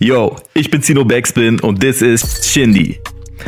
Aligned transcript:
Yo, 0.00 0.36
ich 0.54 0.70
bin 0.70 0.80
Zino 0.80 1.04
Backspin 1.04 1.58
und 1.58 1.80
this 1.80 2.02
is 2.02 2.22
Shindy. 2.48 3.00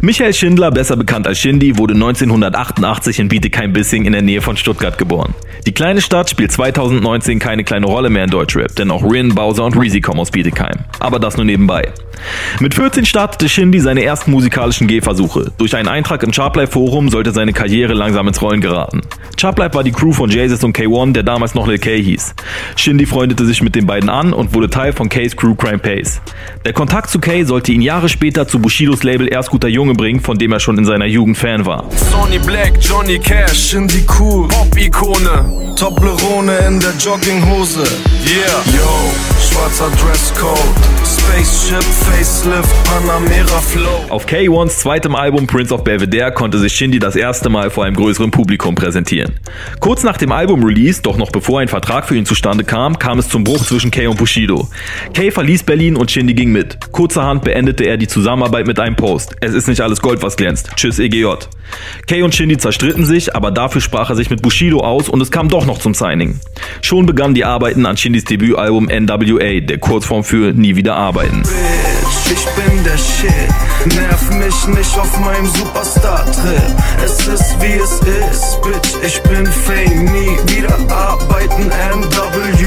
Michael 0.00 0.32
Schindler, 0.32 0.70
besser 0.70 0.96
bekannt 0.96 1.26
als 1.26 1.38
Shindy, 1.38 1.78
wurde 1.78 1.94
1988 1.94 3.18
in 3.18 3.28
Bietigheim-Bissing 3.28 4.04
in 4.04 4.12
der 4.12 4.22
Nähe 4.22 4.40
von 4.40 4.56
Stuttgart 4.56 4.98
geboren. 4.98 5.34
Die 5.66 5.72
kleine 5.72 6.00
Stadt 6.00 6.30
spielt 6.30 6.50
2019 6.50 7.38
keine 7.38 7.64
kleine 7.64 7.86
Rolle 7.86 8.10
mehr 8.10 8.24
in 8.24 8.30
Deutschrap, 8.30 8.74
denn 8.76 8.90
auch 8.90 9.02
Rin, 9.02 9.34
Bowser 9.34 9.64
und 9.64 9.76
Reezy 9.76 10.00
kommen 10.00 10.20
aus 10.20 10.30
Bietigheim. 10.30 10.84
Aber 10.98 11.18
das 11.18 11.36
nur 11.36 11.44
nebenbei. 11.44 11.92
Mit 12.60 12.74
14 12.74 13.04
startete 13.04 13.48
Shindy 13.48 13.80
seine 13.80 14.02
ersten 14.02 14.30
musikalischen 14.30 14.86
Gehversuche. 14.86 15.52
Durch 15.58 15.74
einen 15.76 15.88
Eintrag 15.88 16.22
im 16.22 16.30
Chartlife-Forum 16.30 17.08
sollte 17.08 17.32
seine 17.32 17.52
Karriere 17.52 17.94
langsam 17.94 18.28
ins 18.28 18.40
Rollen 18.42 18.60
geraten. 18.60 19.02
Chartlife 19.36 19.74
war 19.74 19.84
die 19.84 19.92
Crew 19.92 20.12
von 20.12 20.30
Jesus 20.30 20.62
und 20.62 20.76
K1, 20.76 21.12
der 21.12 21.22
damals 21.22 21.54
noch 21.54 21.66
Lil 21.66 21.78
K 21.78 22.00
hieß. 22.00 22.34
Shindy 22.76 23.06
freundete 23.06 23.44
sich 23.44 23.62
mit 23.62 23.74
den 23.74 23.86
beiden 23.86 24.08
an 24.08 24.32
und 24.32 24.54
wurde 24.54 24.70
Teil 24.70 24.92
von 24.92 25.08
K's 25.08 25.36
Crew 25.36 25.54
Crime 25.54 25.78
Pace. 25.78 26.20
Der 26.64 26.72
Kontakt 26.72 27.10
zu 27.10 27.18
K 27.18 27.44
sollte 27.44 27.72
ihn 27.72 27.82
Jahre 27.82 28.08
später 28.08 28.46
zu 28.46 28.60
Bushidos 28.60 29.02
Label 29.02 29.32
Erst 29.32 29.50
guter 29.50 29.68
Junge 29.82 29.94
bringen, 29.94 30.20
von 30.20 30.38
dem 30.38 30.52
er 30.52 30.60
schon 30.60 30.78
in 30.78 30.84
seiner 30.84 31.06
Jugend 31.06 31.36
Fan 31.36 31.66
war. 31.66 31.86
Sony 31.90 32.38
Black, 32.38 32.74
Johnny 32.80 33.18
Cash, 33.18 33.74
in 33.74 33.88
die 33.88 34.04
cool, 34.16 34.46
Pop-Ikone, 34.46 35.74
Toblerone 35.74 36.56
in 36.68 36.78
der 36.78 36.92
Jogginghose, 37.00 37.80
yeah, 37.80 38.62
yo, 38.76 39.41
schwarzer 39.52 39.90
Dresscode, 39.90 40.58
Spaceship, 41.04 41.82
Facelift, 41.82 42.84
Panamera 42.84 43.60
Flow. 43.60 44.04
Auf 44.08 44.26
K1s 44.26 44.78
zweitem 44.78 45.14
Album 45.14 45.46
Prince 45.46 45.74
of 45.74 45.84
Belvedere 45.84 46.32
konnte 46.32 46.58
sich 46.58 46.72
Shindy 46.72 46.98
das 46.98 47.16
erste 47.16 47.48
Mal 47.50 47.70
vor 47.70 47.84
einem 47.84 47.96
größeren 47.96 48.30
Publikum 48.30 48.74
präsentieren. 48.74 49.38
Kurz 49.80 50.04
nach 50.04 50.16
dem 50.16 50.32
Album-Release, 50.32 51.02
doch 51.02 51.18
noch 51.18 51.30
bevor 51.30 51.60
ein 51.60 51.68
Vertrag 51.68 52.06
für 52.06 52.16
ihn 52.16 52.24
zustande 52.24 52.64
kam, 52.64 52.98
kam 52.98 53.18
es 53.18 53.28
zum 53.28 53.44
Bruch 53.44 53.64
zwischen 53.64 53.90
K 53.90 54.06
und 54.08 54.16
Bushido. 54.16 54.68
K 55.12 55.30
verließ 55.30 55.64
Berlin 55.64 55.96
und 55.96 56.10
Shindy 56.10 56.34
ging 56.34 56.52
mit. 56.52 56.78
Kurzerhand 56.92 57.44
beendete 57.44 57.84
er 57.84 57.98
die 57.98 58.08
Zusammenarbeit 58.08 58.66
mit 58.66 58.80
einem 58.80 58.96
Post. 58.96 59.36
Es 59.40 59.52
ist 59.52 59.68
nicht 59.68 59.80
alles 59.80 60.00
Gold, 60.00 60.22
was 60.22 60.36
glänzt. 60.36 60.70
Tschüss, 60.76 60.98
EGJ. 60.98 61.26
Kay 62.06 62.22
und 62.22 62.34
Shindy 62.34 62.58
zerstritten 62.58 63.04
sich, 63.04 63.34
aber 63.34 63.50
dafür 63.50 63.80
sprach 63.80 64.10
er 64.10 64.16
sich 64.16 64.30
mit 64.30 64.42
Bushido 64.42 64.80
aus 64.80 65.08
und 65.08 65.20
es 65.20 65.30
kam 65.30 65.48
doch 65.48 65.66
noch 65.66 65.78
zum 65.78 65.94
Signing. 65.94 66.40
Schon 66.80 67.06
begannen 67.06 67.34
die 67.34 67.44
Arbeiten 67.44 67.86
an 67.86 67.96
Shindys 67.96 68.24
Debütalbum 68.24 68.86
NWA, 68.86 69.41
der 69.42 69.78
Kurzform 69.78 70.22
für 70.22 70.52
Nie 70.52 70.76
wieder 70.76 70.94
arbeiten. 70.94 71.42
Bitch, 71.42 72.32
ich 72.32 72.44
bin 72.50 72.84
der 72.84 72.96
Shit, 72.96 73.96
nerv 73.96 74.30
mich 74.30 74.78
nicht 74.78 74.98
auf 74.98 75.18
meinem 75.18 75.46
Superstar-Trip. 75.46 76.76
Es 77.04 77.26
ist 77.26 77.56
wie 77.60 77.72
es 77.72 77.92
ist, 78.30 78.60
Bitch, 78.62 78.94
ich 79.04 79.20
bin 79.22 79.44
Fame, 79.46 80.04
nie 80.04 80.56
wieder 80.56 80.78
arbeiten, 80.90 81.66
NWA. 81.66 82.61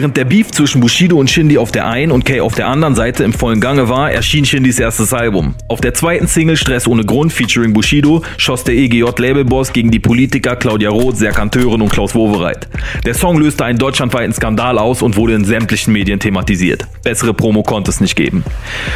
Während 0.00 0.16
der 0.16 0.24
Beef 0.24 0.50
zwischen 0.50 0.80
Bushido 0.80 1.18
und 1.18 1.28
Shindy 1.28 1.58
auf 1.58 1.72
der 1.72 1.86
einen 1.86 2.10
und 2.10 2.24
Kay 2.24 2.40
auf 2.40 2.54
der 2.54 2.68
anderen 2.68 2.94
Seite 2.94 3.22
im 3.22 3.34
vollen 3.34 3.60
Gange 3.60 3.90
war, 3.90 4.10
erschien 4.10 4.46
Shindys 4.46 4.78
erstes 4.78 5.12
Album. 5.12 5.56
Auf 5.68 5.82
der 5.82 5.92
zweiten 5.92 6.26
Single 6.26 6.56
Stress 6.56 6.88
ohne 6.88 7.04
Grund 7.04 7.34
featuring 7.34 7.74
Bushido 7.74 8.22
schoss 8.38 8.64
der 8.64 8.76
EGJ-Labelboss 8.76 9.74
gegen 9.74 9.90
die 9.90 9.98
Politiker 9.98 10.56
Claudia 10.56 10.88
Roth, 10.88 11.18
Serkan 11.18 11.50
Tören 11.50 11.82
und 11.82 11.90
Klaus 11.90 12.14
Wowereit. 12.14 12.66
Der 13.04 13.12
Song 13.12 13.36
löste 13.38 13.66
einen 13.66 13.78
deutschlandweiten 13.78 14.32
Skandal 14.32 14.78
aus 14.78 15.02
und 15.02 15.18
wurde 15.18 15.34
in 15.34 15.44
sämtlichen 15.44 15.92
Medien 15.92 16.18
thematisiert. 16.18 16.86
Bessere 17.04 17.34
Promo 17.34 17.62
konnte 17.62 17.90
es 17.90 18.00
nicht 18.00 18.16
geben. 18.16 18.42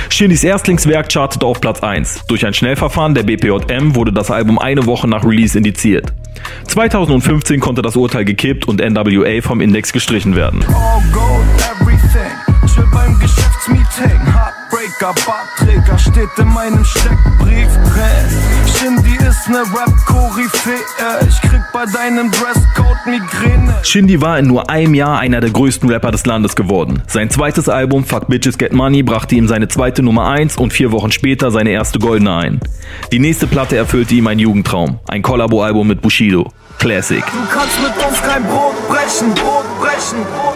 Shindys 0.08 0.42
Erstlingswerk 0.42 1.12
chartete 1.12 1.44
auf 1.44 1.60
Platz 1.60 1.82
1. 1.82 2.24
Durch 2.28 2.46
ein 2.46 2.54
Schnellverfahren 2.54 3.12
der 3.12 3.24
BPJM 3.24 3.94
wurde 3.94 4.14
das 4.14 4.30
Album 4.30 4.58
eine 4.58 4.86
Woche 4.86 5.06
nach 5.06 5.22
Release 5.22 5.58
indiziert. 5.58 6.14
2015 6.68 7.60
konnte 7.60 7.82
das 7.82 7.94
Urteil 7.94 8.24
gekippt 8.24 8.66
und 8.66 8.80
NWA 8.80 9.42
vom 9.42 9.60
Index 9.60 9.92
gestrichen 9.92 10.34
werden. 10.34 10.64
All 10.94 11.02
gold, 11.10 11.44
everything. 11.72 12.30
Chill 12.72 12.86
beim 12.92 13.18
Geschäftsmeeting. 13.18 14.20
Heartbreaker, 14.32 15.12
Bartträger 15.26 15.98
steht 15.98 16.28
in 16.38 16.46
meinem 16.46 16.84
Steckbrief 16.84 17.66
drin. 17.92 18.28
Shindy 18.78 19.16
ist 19.16 19.48
ne 19.48 19.58
Rap-Koryphäe. 19.58 20.78
Ich 21.28 21.40
krieg 21.40 21.62
bei 21.72 21.84
deinem 21.86 22.30
Dresscode 22.30 23.06
Migräne. 23.06 23.74
Shindy 23.82 24.20
war 24.20 24.38
in 24.38 24.46
nur 24.46 24.70
einem 24.70 24.94
Jahr 24.94 25.18
einer 25.18 25.40
der 25.40 25.50
größten 25.50 25.90
Rapper 25.90 26.12
des 26.12 26.26
Landes 26.26 26.54
geworden. 26.54 27.02
Sein 27.08 27.28
zweites 27.28 27.68
Album 27.68 28.04
Fuck 28.04 28.28
Bitches 28.28 28.56
Get 28.56 28.72
Money 28.72 29.02
brachte 29.02 29.34
ihm 29.34 29.48
seine 29.48 29.66
zweite 29.66 30.00
Nummer 30.00 30.28
1 30.28 30.58
und 30.58 30.72
vier 30.72 30.92
Wochen 30.92 31.10
später 31.10 31.50
seine 31.50 31.70
erste 31.70 31.98
goldene 31.98 32.36
ein. 32.36 32.60
Die 33.10 33.18
nächste 33.18 33.48
Platte 33.48 33.76
erfüllte 33.76 34.14
ihm 34.14 34.28
einen 34.28 34.38
Jugendtraum, 34.38 35.00
ein 35.08 35.22
Kollabo-Album 35.22 35.88
mit 35.88 36.02
Bushido. 36.02 36.52
Classic. 36.78 37.24
Du 37.24 37.52
kannst 37.52 37.80
mit 37.82 38.06
uns 38.06 38.22
kein 38.22 38.44
Brot 38.44 38.76
brechen, 38.88 39.34
Brot 39.34 39.64
brechen, 39.80 40.18
Brot 40.22 40.44
brechen. 40.44 40.53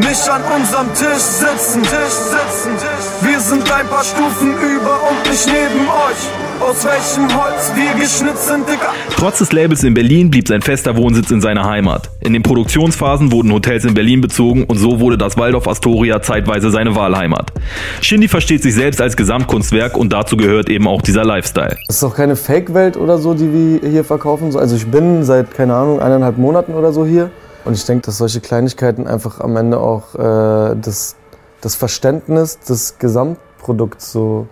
Nicht 0.00 0.28
an 0.28 0.40
unserem 0.56 0.86
Tisch 0.94 1.18
sitzen, 1.18 1.82
Tisch 1.82 1.90
sitzen, 1.90 2.72
Tisch. 2.78 3.28
Wir 3.30 3.40
sind 3.40 3.62
ein 3.72 3.86
paar 3.88 4.04
Stufen 4.04 4.52
über 4.52 5.00
und 5.10 5.30
nicht 5.30 5.46
neben 5.46 5.86
euch. 5.88 6.48
Aus 6.60 6.84
welchem 6.84 7.28
Holz 7.36 7.72
wir 7.74 8.00
geschnitzt 8.00 8.48
sind, 8.48 8.68
Digga. 8.68 8.92
Trotz 9.16 9.38
des 9.38 9.52
Labels 9.52 9.84
in 9.84 9.94
Berlin 9.94 10.30
blieb 10.30 10.48
sein 10.48 10.60
fester 10.60 10.96
Wohnsitz 10.96 11.30
in 11.30 11.40
seiner 11.40 11.64
Heimat. 11.64 12.10
In 12.20 12.32
den 12.32 12.42
Produktionsphasen 12.42 13.30
wurden 13.32 13.52
Hotels 13.52 13.84
in 13.84 13.94
Berlin 13.94 14.20
bezogen 14.20 14.64
und 14.64 14.76
so 14.76 14.98
wurde 15.00 15.18
das 15.18 15.36
Waldorf 15.36 15.68
Astoria 15.68 16.20
zeitweise 16.20 16.70
seine 16.70 16.94
Wahlheimat. 16.96 17.52
Shindy 18.00 18.28
versteht 18.28 18.62
sich 18.62 18.74
selbst 18.74 19.00
als 19.00 19.16
Gesamtkunstwerk 19.16 19.96
und 19.96 20.12
dazu 20.12 20.36
gehört 20.36 20.68
eben 20.68 20.88
auch 20.88 21.02
dieser 21.02 21.24
Lifestyle. 21.24 21.76
Es 21.88 21.96
ist 21.96 22.04
auch 22.04 22.14
keine 22.16 22.34
Fake-Welt 22.36 22.96
oder 22.96 23.18
so, 23.18 23.34
die 23.34 23.52
wir 23.82 23.88
hier 23.88 24.04
verkaufen. 24.04 24.50
So, 24.52 24.58
Also 24.58 24.74
ich 24.76 24.86
bin 24.86 25.24
seit, 25.24 25.54
keine 25.54 25.74
Ahnung, 25.74 26.00
eineinhalb 26.00 26.38
Monaten 26.38 26.74
oder 26.74 26.92
so 26.92 27.04
hier. 27.06 27.30
Und 27.64 27.74
ich 27.74 27.84
denke, 27.84 28.06
dass 28.06 28.18
solche 28.18 28.40
Kleinigkeiten 28.40 29.06
einfach 29.06 29.40
am 29.40 29.56
Ende 29.56 29.78
auch 29.78 30.14
äh, 30.14 30.76
das, 30.76 31.16
das 31.60 31.74
Verständnis 31.74 32.58
des 32.60 32.98
Gesamtprodukts 32.98 34.12
so 34.12 34.46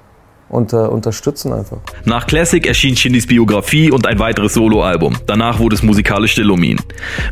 unter, 0.48 0.92
unterstützen 0.92 1.52
einfach. 1.52 1.78
Nach 2.04 2.26
Classic 2.26 2.64
erschien 2.66 2.96
Shindys 2.96 3.26
Biografie 3.26 3.90
und 3.90 4.06
ein 4.06 4.18
weiteres 4.18 4.54
Soloalbum. 4.54 5.16
Danach 5.26 5.58
wurde 5.58 5.74
es 5.74 5.82
musikalisch 5.82 6.32
still 6.32 6.50
um 6.50 6.62
ihn. 6.62 6.78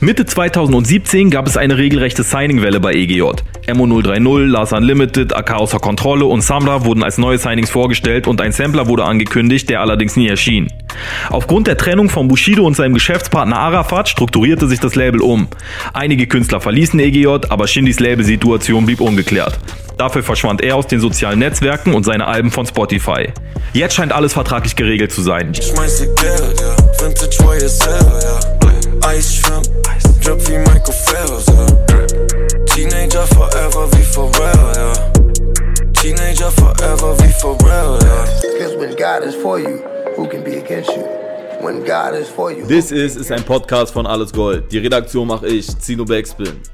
Mitte 0.00 0.26
2017 0.26 1.30
gab 1.30 1.46
es 1.46 1.56
eine 1.56 1.78
regelrechte 1.78 2.22
Signingwelle 2.22 2.80
bei 2.80 2.92
EGJ. 2.94 3.22
Emo 3.66 3.86
030, 3.86 4.50
Lars 4.50 4.72
Unlimited, 4.72 5.34
AK 5.34 5.54
außer 5.54 5.78
Kontrolle 5.78 6.26
und 6.26 6.42
Samra 6.42 6.84
wurden 6.84 7.02
als 7.02 7.18
neue 7.18 7.38
Signings 7.38 7.70
vorgestellt 7.70 8.26
und 8.26 8.40
ein 8.40 8.52
Sampler 8.52 8.88
wurde 8.88 9.04
angekündigt, 9.04 9.70
der 9.70 9.80
allerdings 9.80 10.16
nie 10.16 10.28
erschien. 10.28 10.68
Aufgrund 11.30 11.66
der 11.66 11.76
Trennung 11.76 12.10
von 12.10 12.28
Bushido 12.28 12.64
und 12.64 12.76
seinem 12.76 12.94
Geschäftspartner 12.94 13.58
Arafat 13.58 14.08
strukturierte 14.08 14.68
sich 14.68 14.80
das 14.80 14.94
Label 14.94 15.20
um. 15.20 15.48
Einige 15.92 16.26
Künstler 16.26 16.60
verließen 16.60 17.00
EGJ, 17.00 17.26
aber 17.48 17.66
Shindys 17.66 18.00
Labelsituation 18.00 18.86
blieb 18.86 19.00
ungeklärt. 19.00 19.58
Dafür 19.96 20.22
verschwand 20.24 20.60
er 20.60 20.76
aus 20.76 20.86
den 20.86 21.00
sozialen 21.00 21.38
Netzwerken 21.38 21.94
und 21.94 22.04
seine 22.04 22.26
Alben 22.26 22.50
von 22.50 22.66
Spotify. 22.66 23.28
Jetzt 23.72 23.94
scheint 23.94 24.12
alles 24.12 24.32
vertraglich 24.32 24.74
geregelt 24.74 25.12
zu 25.12 25.22
sein. 25.22 25.52
This 42.66 42.90
is 42.90 43.16
ist 43.16 43.32
ein 43.32 43.42
Podcast 43.44 43.92
von 43.92 44.06
Alles 44.06 44.32
Gold. 44.32 44.70
Die 44.72 44.78
Redaktion 44.78 45.26
mache 45.28 45.46
ich, 45.46 45.66
Zino 45.78 46.04
Backspin. 46.04 46.73